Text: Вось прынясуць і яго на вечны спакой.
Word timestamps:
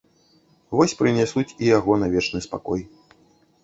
Вось 0.77 0.95
прынясуць 1.03 1.53
і 1.61 1.71
яго 1.77 2.01
на 2.05 2.13
вечны 2.17 2.39
спакой. 2.51 2.81